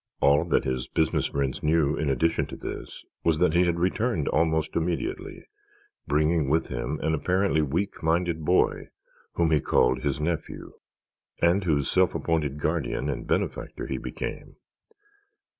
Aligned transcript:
All 0.19 0.45
that 0.45 0.63
his 0.63 0.87
business 0.87 1.27
friends 1.27 1.61
knew 1.61 1.95
in 1.95 2.09
addition 2.09 2.47
to 2.47 2.55
this 2.55 3.05
was 3.23 3.37
that 3.37 3.53
he 3.53 3.65
had 3.65 3.77
returned 3.77 4.27
almost 4.29 4.75
immediately, 4.75 5.45
bringing 6.07 6.49
with 6.49 6.69
him 6.69 6.99
an 7.03 7.13
apparently 7.13 7.61
weak 7.61 8.01
minded 8.01 8.43
boy 8.43 8.89
whom 9.33 9.51
he 9.51 9.59
called 9.61 9.99
his 10.01 10.19
nephew 10.19 10.73
and 11.39 11.65
whose 11.65 11.87
self 11.91 12.15
appointed 12.15 12.59
guardian 12.59 13.09
and 13.11 13.27
benefactor 13.27 13.85
he 13.85 13.99
became. 13.99 14.55